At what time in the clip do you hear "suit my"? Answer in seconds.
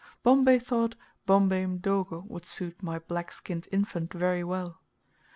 2.47-2.97